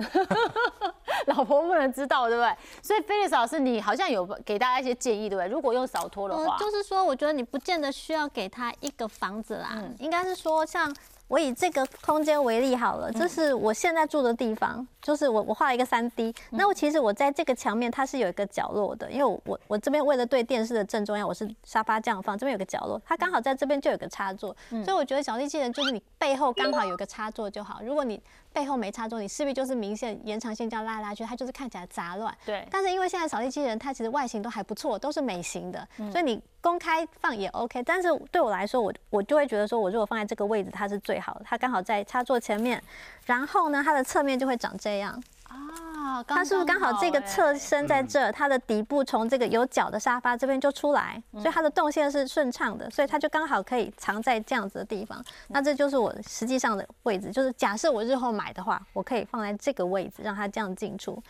[1.27, 2.57] 老婆不能知道，对不对？
[2.83, 5.49] 所以菲利斯老师，你好像有给大家一些建议，对不对？
[5.49, 10.95] 如果用扫拖的话，就是说，我觉得你不见得需要给他一个房子啦，应该是说像。
[11.29, 16.35] 我以这个空间为例好了，这是我现在住的地方，就是我我画了一个三 D。
[16.51, 27.81] 那我其实我在这个墙面它是有一个角落的，因为我我我这边为了对电视的正中央，我是沙发这样放，这边有个角落，它刚好在这边就有个插座，所以我觉得小机器人就是你背后刚好有个插座就好。
[27.83, 28.21] 如果你
[28.53, 32.37] 背后没插座，你势必就是明显延长线这样拉来拉去，它就是看起来杂乱。
[32.45, 32.67] 对。
[32.71, 36.43] 但是因为现在扫地机器人它其实外形都还不错，都是美型的，所以你。
[36.61, 42.83] 公开放也 OK，但是对我来说，我我就会觉得说，我如果放在这个位置，它是最好的，它刚好在插座前面，
[43.29, 45.13] 然后呢，它的侧面就会长这样
[45.45, 46.25] 啊。
[46.27, 55.23] 它是不是刚好这个侧身在这，它的底部从这个有脚的沙发这边就出来，所以它的动线是顺畅的，所以它就刚好可以藏在这样子的地方。
[55.49, 61.23] 那这就是我实际上的位置，就是假设我日后买的话，我可以放在这个位置，让它这样进出，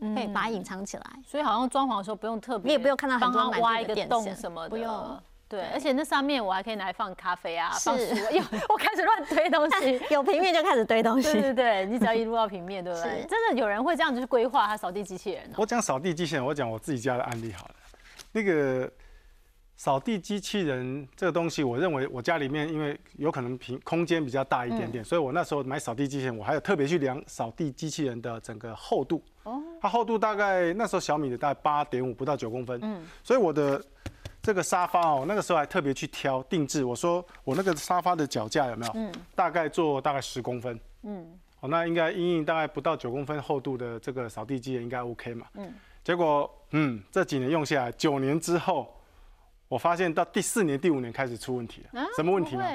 [0.00, 1.04] 可以把它隐藏起来。
[1.24, 5.20] 所以好像装潢的时候不用特别，你也不用看到很多挖一个洞什么的，不用。
[5.46, 8.04] 对，而且那上面我还可以拿来放咖啡啊，放书。
[8.32, 11.32] 有， 我开始乱堆东西， 有平面就开始堆东西。
[11.32, 13.24] 对对对，你只要一路到平面，对不对？
[13.28, 15.48] 真的有人会这样子去规划他扫地机器人。
[15.56, 17.74] 我讲扫地机器人，我讲我自己家的案例好了。
[18.32, 18.90] 那个
[19.76, 29.22] 扫地机器人这个东西，我认为我家里面因为有可能平空间比较大一点点，所以我那时候买扫地机器人，我还有特别去量扫地机器人的整个厚度。
[29.44, 29.62] 哦。
[29.80, 32.80] 它厚度大概那时候小米的大概八点五不到九公分。
[32.82, 33.06] 嗯。
[33.22, 33.80] 所以我的。
[34.44, 36.84] 这个沙发哦，那个时候还特别去挑定制。
[36.84, 38.92] 我说我那个沙发的脚架有没有？
[38.94, 40.78] 嗯，大概做大概十公分。
[41.04, 41.26] 嗯，
[41.60, 45.46] 哦，那应该阴影大概不到九公分厚度的这个扫地机应该 OK 嘛？
[45.54, 45.72] 嗯，
[46.04, 48.94] 结果嗯这几年用下来，九年之后，
[49.66, 52.06] 我发现到第四年、第五年开始出问题了。
[52.14, 52.66] 什么问题呢？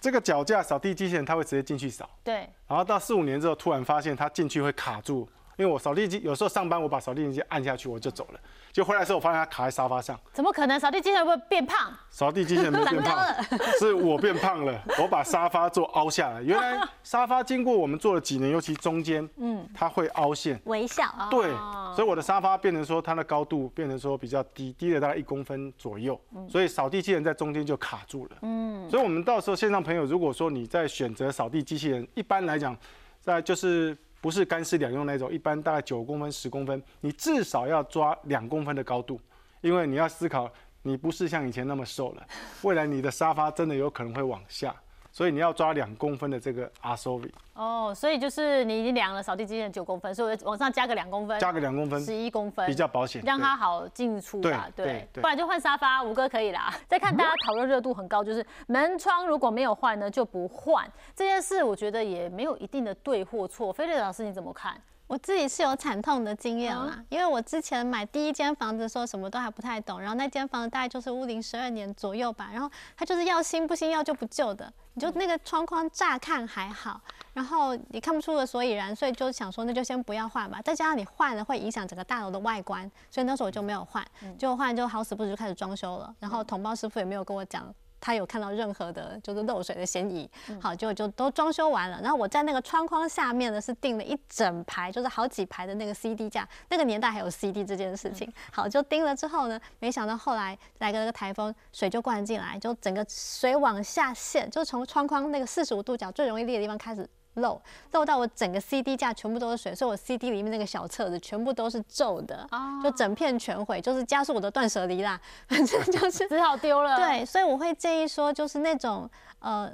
[0.00, 2.08] 这个脚架扫地机器人它会直接进去扫。
[2.22, 2.48] 对。
[2.66, 5.28] 然后到四五年之后，突然发现它进去会卡住。
[5.56, 8.40] 因为我扫地机有时候上班，我把扫地机按下去我就走了，
[8.72, 10.18] 就回来的时候我发现它卡在沙发上。
[10.32, 10.78] 怎么可能？
[10.78, 11.92] 扫地机器人会变胖？
[12.10, 13.26] 扫地机器人没变胖，
[13.78, 14.82] 是我变胖了。
[15.00, 20.60] 我把沙发做凹下来，原来沙发经过我们做了几年，尤其中间，嗯，它会凹陷。
[20.64, 21.04] 微笑。
[21.30, 21.50] 对，
[21.94, 28.30] 所以我的沙发变成说它的高度变成说比较低，低了大概一公分左右，所以扫地机器人在中间就卡住了。
[28.42, 32.76] 嗯，所以我们到时候线上朋友，如果说你在选择扫地机器人，一般来讲，
[33.20, 33.96] 在就是。
[34.24, 39.20] 不是干湿两用那种，一般大概九公分、十公分，你至少要抓两公分的高度，
[39.60, 42.26] 因为你要思考，你不是像以前那么瘦了，
[42.62, 44.74] 未来你的沙发真的有可能会往下。
[45.14, 54.68] 所以你要抓两公分的这个 R S O V 哦，所以就是你已经量了扫地机器人九公分，所以往上加个两公分，加个两公分，十一公分比较保险，让它好进出吧。
[54.74, 56.74] 对，不然就换沙发，五哥可以啦。
[56.88, 63.72] 再看大家讨论热度很高，就是门窗如果没有换呢就不换这件事，我觉得也没有一定的对或错。
[63.72, 64.76] 菲利老师你怎么看？
[65.06, 77.00] 我自己是有惨痛的经验啦，因为我之前买第一间房子的时候什么都还不太懂，然后那间房子大概就是屋龄十二年左右吧，然后它就是要新不新要旧不旧的，你就那个窗框乍看还好，
[77.34, 84.02] 然后你看不出个所以然，所以就想说那就先不要换吧，再加上你换了会影响整个大楼的外观，所以那时候我就没有换，
[84.38, 87.72] 结果换就好死不死就开始装修了，然后同包师傅也没有跟我讲。
[88.04, 91.98] 他有看到任何的，就是漏水的嫌疑，好，就就都装修完了。
[92.02, 96.46] 然后我在那个窗框下面呢，是订了一整排，就是好几排的那个 CD 架。
[96.68, 107.08] 那个年代还有 CD 这件事情，好，就钉了之后呢，没想到后来来个那个台风，水就灌进来，就整个水往下陷，就从窗框那个四十五度角最容易裂的地方开始。
[107.34, 107.60] 漏
[107.92, 112.48] 漏到我整个 CD 架全部都是水，所以我 CD 里面那个小册子全部都是皱的，
[112.82, 115.20] 就整片全毁，就是加速我的断舍离啦。
[115.48, 116.96] 反正就是 只好丢了。
[116.96, 119.08] 对，所以我会建议说，就是那种
[119.40, 119.72] 呃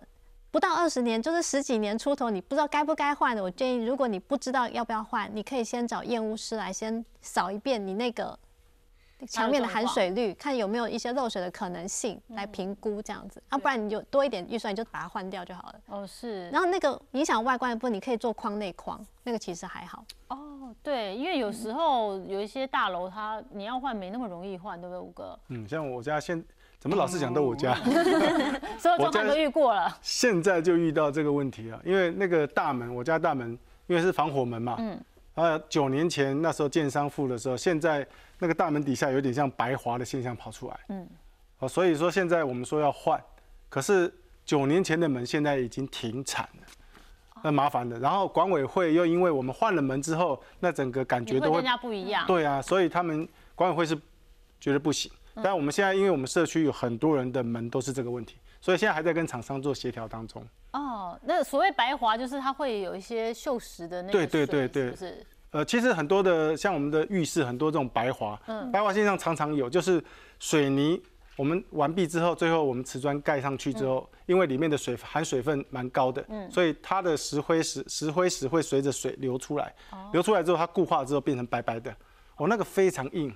[0.51, 8.39] 不到二十年，就是十几年出头，你不知道该不该换的，我建议如果你不知道要不要换，你可以先找验屋师来先扫一遍你那个。
[9.29, 13.43] 墙面的含水率，看有没有一些漏水的可能性，来评估这样子。
[13.49, 15.81] 啊，不然你就多一点预算，你就把它换掉就好了。
[15.87, 16.49] 哦，是。
[16.51, 20.05] 然后那个影响外观的部分，你可以做框内框，那个其实还好。
[20.29, 25.39] 哦，对，因为有时候有一些大楼，它你要换没那么容易换，对不对，五哥？
[25.49, 26.43] 嗯，像我家现
[26.79, 27.75] 怎么老是讲到我家？
[28.79, 29.95] 所有状况都遇过了。
[30.03, 34.77] 现在就遇到这个问题啊，因为那个大门，我家大门因为是防火门嘛。
[34.79, 34.99] 嗯。
[35.35, 38.07] 啊，九年前那时候建商付的时候，现在。
[38.41, 41.07] 那个大门底下有点像白滑的现象跑出来，嗯，
[41.61, 43.23] 哦，所以说现在我们说要换，
[43.69, 44.13] 可是
[44.45, 46.67] 九年前的门现在已经停产了，
[47.43, 47.99] 那麻烦的。
[48.01, 52.27] 然后管委会又因为我们换了门之后，那整个感觉都会更加不一样。
[52.27, 53.95] 对啊，所以他们管委会是
[54.59, 55.13] 觉得不行。
[55.43, 60.45] 但我们现在因为我们社区有很多人的门都是这个问题，所以现在还在跟厂商做协调当中。
[60.73, 65.27] 哦，那所谓白滑就是它会有一些锈蚀的那个，对对对对，是。
[65.51, 70.03] 呃，其实很多的像我们的浴室，很多这种白滑，嗯，白滑现象常常有，就是
[70.39, 71.01] 水泥
[71.37, 79.75] 我们完毕之后，最后我们瓷砖盖上去之后，因为里面的水含水分蛮高的，嗯，所以它的石灰石石灰石会随着水流出来，
[80.13, 81.91] 流出来之后它固化之后变成白白的，
[82.37, 83.29] 哦，那个非常硬，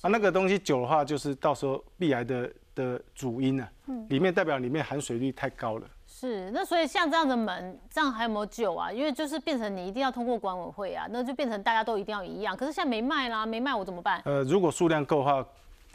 [0.00, 5.86] 啊，那个东西久的话就是到时候壁癌的的主因呢，嗯，里面代表里面含水率太高了。
[6.18, 8.90] 是，那所以像这样的门，这样还有没有救啊？
[8.90, 12.56] 因为就是变成你一定要通过管委会啊，那就变成大家都一定要一样。
[12.56, 14.20] 可是现在没卖啦，没卖我怎么办？
[14.24, 15.46] 呃，如果数量够的话，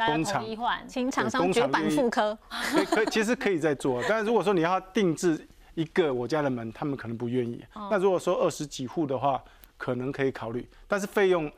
[0.07, 0.45] 工厂
[0.87, 4.01] 请厂商绝版复刻， 可可其实可以再做。
[4.07, 7.63] 但是如果说你要定制一个我家的门，他们可能不愿意。
[7.89, 9.43] 那如果说二十几户的话。
[9.75, 11.51] 可能可以考虑，但是费用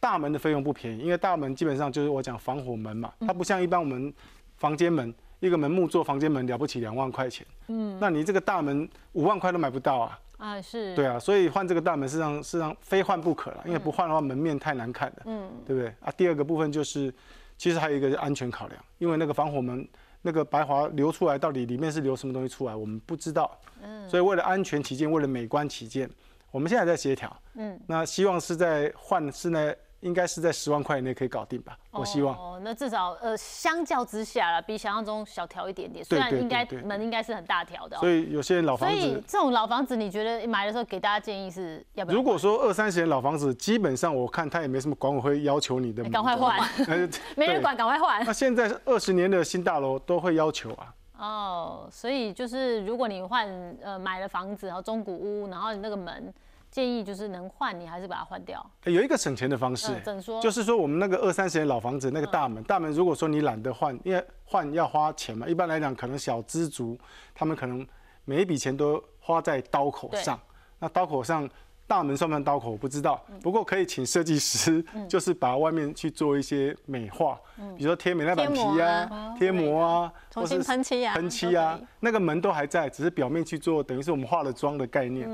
[0.00, 4.12] 大门的费用不便宜，因为大门基本上就是我讲防火门嘛，它不像一般我们
[4.56, 10.18] 房间门一个门木做房间门了不起两万块钱，嗯，那你这个大门五万块都买不到啊。
[10.38, 10.94] 啊，是。
[10.94, 15.88] 对啊，所以换这个大门，事实上，事实上非换不可了，因为不换的话，门面太难看了，嗯，对不对？
[16.00, 16.12] 啊？
[16.16, 17.12] 第二个部分就是，
[17.56, 19.86] 其实还有一个安全考量，因为那个防火门
[20.22, 26.08] 那个白华流出来，到底里面是流什么东西出来，我们不知道，嗯，所以为了安全起见，为了美观起见，
[26.50, 29.76] 我们现在在协调，嗯，那希望是在换室内。
[30.00, 31.76] 应该是在十万块以内可以搞定吧？
[31.90, 32.34] 我希望。
[32.36, 36.04] 哦，那至少呃，相较之下了，比想象中小调一点点。
[36.04, 37.96] 虽然应该门应该是很大条的。
[37.98, 38.96] 所以有些人老房子。
[38.96, 42.16] 所以这种老房子，你觉得买的时候给大家建议是要不要？
[42.16, 46.04] 如果说二三十年老房子，基本上我看他也没什么管委会要求你的。
[46.10, 46.56] 赶快换。
[47.34, 48.24] 没人管，赶快换。
[48.24, 50.94] 那现在二十年的新大楼都会要求啊。
[51.18, 53.48] 哦，所以就是如果你换
[53.82, 56.32] 呃买了房子然后中古屋，然后你那个门。
[56.70, 58.64] 建议就是能换，你还是把它换掉。
[58.84, 60.40] 有一个省钱的方式，怎说？
[60.40, 65.46] 就是说我们那个二三十年老房子那个大门，大门如果说你懒得换，因为换要花钱嘛。
[65.46, 66.98] 一般来讲，可能小资族
[67.34, 67.86] 他们可能
[68.24, 70.38] 每一笔钱都花在刀口上。
[70.78, 71.48] 那刀口上。
[71.88, 77.40] 大门算不算刀口我不知道，不过可以请设计师，就是把外面去做一些美化，
[77.76, 85.26] 比如说贴美耐板皮啊、贴膜啊，重新喷漆啊、喷漆啊，那个门都还在，只是表面去做，等于是我们化了妆的概念。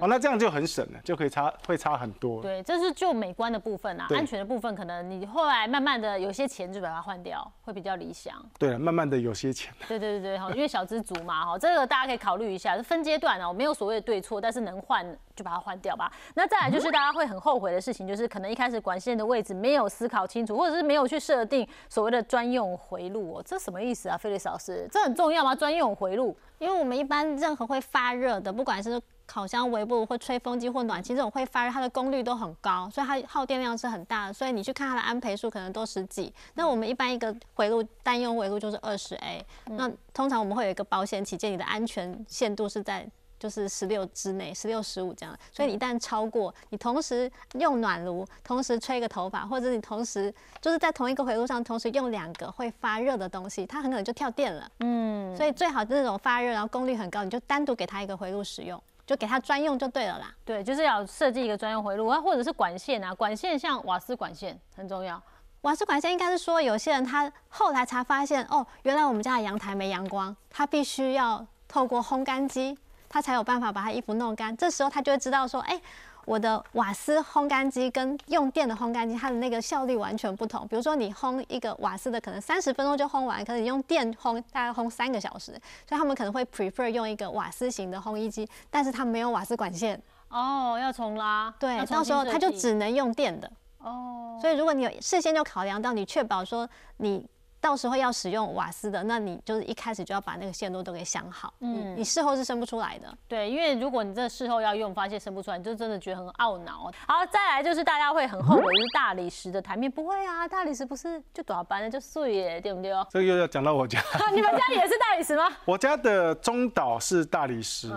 [0.00, 2.42] 哦，那这样就很省了，就可以差会差很多。
[2.42, 8.34] 对，这是就美观的部分啊，安全的部分可能你后来慢慢的有些钱就把它换掉，会比较理想。
[8.58, 9.72] 对，慢慢的有些钱。
[9.86, 15.94] 对对对对，哈，因为小资族嘛，哈，这个大家可以考虑一下，是分阶段啊，没有所谓的对错，但是能换就把它换掉。
[16.34, 24.16] 那再来就是大家会很后悔的事情，就是可能一开始管线的位置没有思考清楚，或者是没有去设定所谓的专用回路哦，这什么意思啊？
[24.16, 25.54] 菲利斯老师，这很重要吗？
[25.54, 26.36] 专用回路？
[26.58, 34.32] 因为我们一般任何会发热的，不管是烤箱、微波炉或吹风机或暖气这种会发热，它的功率都很高，所以它耗电量是很大的。
[34.32, 36.32] 所以你去看它的安培数可能都十几。
[36.54, 43.08] 那我们一般一个回路单用回路就是二十 A，那通常我们会有一个保险起见，你的安全限度是在。
[43.40, 54.70] 就是十六之内，十六十五这样，所以你一旦超过，你同时用暖炉，同时吹个头发，或者你同时就是在同一个回路上同时用两个会发热的东西，它很可能就跳电了。
[54.80, 60.34] 嗯，所以最好那种发热然后功率很高，你就单独给它一个回路使用，就给它专用就对了啦。
[60.44, 65.20] 对，就是要设计一个专用回路啊，或者是管线啊，管线像瓦斯管线很重要。
[65.62, 72.76] 瓦斯管线应该是说有些人他后来才发现，哦，原来我们家的阳台没阳光，他必须要透过烘干机。
[73.10, 75.78] 他才有办法把他衣服弄干，这时候他就会知道说，哎，
[76.24, 80.66] 我的瓦斯烘干机跟用电的烘干机，它的那个效率完全不同。
[80.68, 85.52] 比如说你烘一个瓦斯的，可能三十分钟就烘完，可是你用电烘大概烘三个小时，
[85.88, 90.00] 所以他们可能会 prefer 用一个瓦斯型的烘衣机，但是它没有瓦斯管线。
[90.28, 91.52] 哦，要重拉。
[91.58, 93.50] 对，到时候它就只能用电的。
[93.78, 94.38] 哦。
[94.40, 96.68] 所以如果你有事先就考量到，你确保说
[96.98, 97.26] 你。
[97.60, 101.52] 到时候要使用瓦斯的，那你就是一开始就要把那个线路都给想好。
[101.60, 103.14] 嗯，你事后是生不出来的。
[103.28, 106.90] 对，因为如果你这事后要用，发现生不出来，你就真的觉得很懊恼。
[107.06, 109.90] 好，再来就是大家会很后悔，就是大理石的台面。
[109.90, 112.90] 不会啊，大理石不是就短班的就碎耶，对不对？
[113.10, 114.02] 这个又要讲到我家。
[114.32, 115.44] 你们家也是大理石吗？
[115.66, 117.90] 我家的中岛是大理石，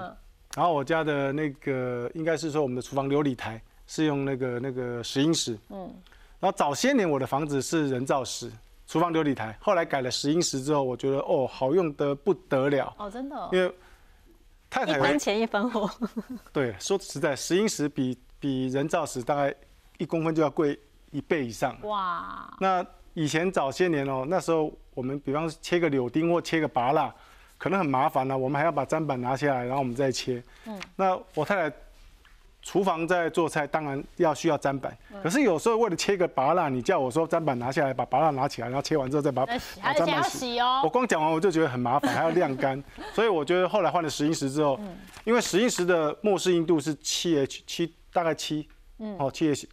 [0.55, 5.57] 然后我家的那个应该是说我们的厨房琉璃台是用那个那个石英石。
[5.69, 5.89] 嗯，
[6.41, 8.51] 然后早些年我的房子是人造石。
[8.85, 13.73] 厨房琉璃台，后来改了石英石之后，我觉得哦，好用的不得了哦，真的，因为
[14.69, 15.89] 太太一分钱一分货。
[16.51, 19.53] 对，说实在，石英石比比人造石大概
[19.97, 20.77] 一公分就要贵
[21.11, 21.75] 一倍以上。
[21.83, 22.53] 哇！
[22.59, 27.13] 那以前早些年哦，那时候我们比方切个柳丁或切个拔蜡，
[27.57, 30.43] 可能很麻烦呢，我们还要把砧板拿下来，然后我们再切。
[30.65, 30.79] 嗯。
[30.95, 31.75] 那我太太。
[32.63, 34.97] 厨房在做菜，当然要需要砧板。
[35.21, 39.53] 可是有时候为了切个拔蜡，你叫我说砧板拿下来，把拔蜡拿起来，然后切完之后再把把
[39.93, 40.81] 砧板洗哦。
[40.83, 42.81] 我光讲完我就觉得很麻烦，还要晾干。
[43.13, 44.79] 所以我觉得后来换了石英石之后，
[45.25, 48.67] 因为石英石的末世硬度是七 H 七，大概七，
[49.17, 49.67] 哦七 H。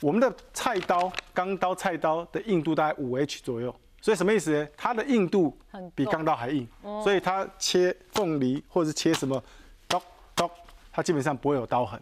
[0.00, 3.74] 我们的菜刀、钢刀、菜刀的硬度大概五 H 左右。
[4.00, 4.68] 所以什么意思呢？
[4.76, 5.58] 它的硬度
[5.92, 6.68] 比钢刀还硬，
[7.02, 9.42] 所以它切凤梨或者是切什么
[9.88, 10.00] 刀
[10.34, 10.48] 刀，
[10.92, 12.00] 它基本上不会有刀痕。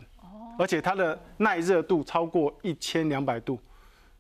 [0.59, 3.59] 而且它的耐热度超过一千两百度，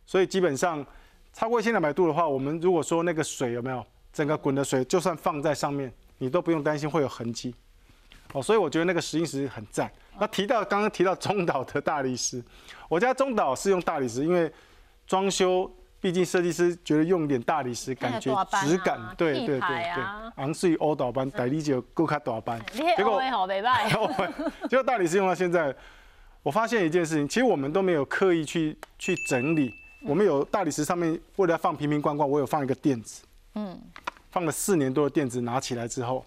[0.06, 0.84] 所以基本上
[1.32, 7.54] 超过一千两百度的话，我们如果说那个水有没有整个滚的水，就算放在上面，你都不用担心会有痕迹。
[8.32, 9.90] 哦，所以我觉得那个石英石很赞。
[10.18, 12.42] 那提到刚刚提到中岛的大理石，
[12.88, 14.52] 我家中岛是用大理石，因为
[15.06, 15.70] 装修
[16.00, 18.32] 毕竟设计师觉得用一点大理石，感觉
[18.62, 20.04] 质感，对对对对，
[20.36, 23.20] 昂睡欧岛班，大理石够卡大班，结果
[24.68, 25.74] 结果大理石用到现在。
[26.44, 29.74] 我发现一件事情，其实我们都没有刻意去去整理。
[30.02, 33.24] 我们有大理石上面为了放瓶瓶罐罐，我有放一个垫子，
[33.54, 33.80] 嗯，
[34.30, 36.24] 放了四年多的垫子，拿起来之后，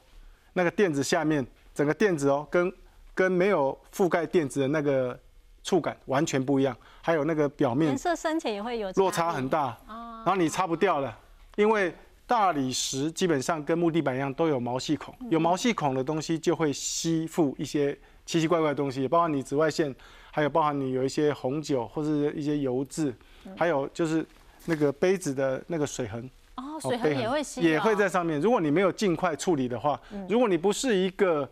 [0.53, 1.45] 那个垫子下面
[1.75, 2.73] 整个垫子哦，跟
[3.13, 5.17] 跟没有覆盖垫子的那个
[5.63, 11.15] 触感完全不一样，还有那个表面颜色深浅也会有落差很大，然后你擦不掉了，
[11.57, 11.93] 因为
[12.25, 17.95] 大理石基本上跟木地板一样都有毛细孔，有毛细孔的东西就会吸附一些
[18.27, 19.95] 奇奇怪怪的东西，包含你紫外线，
[20.29, 23.11] 还有包含你有一些红酒或是一些油渍。
[23.55, 24.23] 还有就是
[24.65, 28.39] 那个杯子的那个水痕哦，水痕也会吸，也会在上面。
[28.39, 29.99] 如果你没有尽快处理的话，
[30.29, 31.49] 如果你不是一个。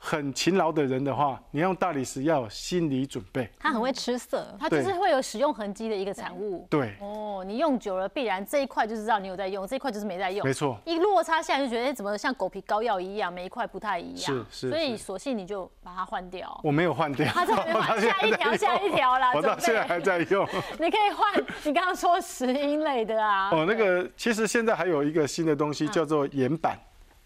[0.00, 3.50] 很勤劳的人的话，你用大理石要有心理准备。
[3.58, 6.66] 它很会吃色，它就是会有使用痕迹的一个产物。
[6.70, 6.94] 对。
[7.00, 10.46] 哦，你用久了，必然这一块就知道你有在用，这一块就是没在用。
[10.46, 10.78] 没错。
[10.84, 14.46] 一落差下来就觉得，哎，怎么像狗皮膏药一样，每一块不太一样。
[14.50, 14.70] 是是。
[14.70, 16.58] 所以索性你就把它换掉。
[16.62, 17.26] 我没有换掉。
[17.34, 19.32] 它 在下一条，下一条啦。
[19.34, 20.46] 我到现在还在用。
[20.78, 23.50] 你可以换，你刚刚说石英类的啊。
[23.50, 26.78] 哦，那个其实现在还有一个新的东西叫做岩板。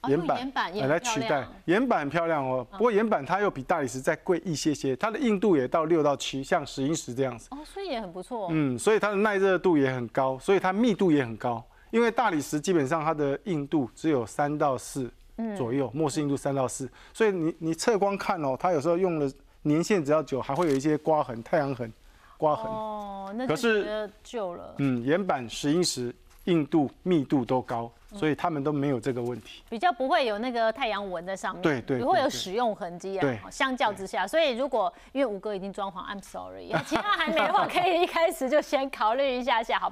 [0.09, 0.50] 岩板
[0.88, 8.48] 来取代岩板漂亮哦，不过岩板它又比大理石再贵一些些，它的硬度也到六到七，像石英石这样子哦，所以也很不错。
[8.50, 11.62] 嗯，所以它的耐热度也很高，所以它密度也很高。
[11.90, 15.09] 因为大理石基本上它的硬度只有三到四
[15.57, 19.30] 左右，末世硬度三到四，所以你你侧光看哦，它有时候用了
[19.62, 21.92] 年限只要久，还会有一些刮痕、太阳痕、
[22.36, 24.74] 刮痕哦，那可是旧了。
[24.78, 26.12] 嗯，岩板、石英石
[26.46, 27.92] 硬度、密度都高。
[28.14, 33.38] 所以他们都没有这个问题，比较不会有那个太阳纹在上面，对对，不会有使用痕迹啊。
[33.50, 39.90] 相较之下，所以如果因为五哥已经装潢，I'm sorry，其他还没的话， 可以一开始就先考虑一下下，好不好？